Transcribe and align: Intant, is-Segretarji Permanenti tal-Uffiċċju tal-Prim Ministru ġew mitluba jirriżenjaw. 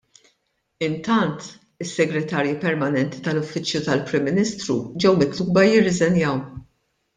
Intant, 0.85 1.43
is-Segretarji 1.85 2.55
Permanenti 2.63 3.21
tal-Uffiċċju 3.27 3.83
tal-Prim 3.91 4.27
Ministru 4.31 4.81
ġew 5.07 5.15
mitluba 5.23 5.69
jirriżenjaw. 5.71 6.45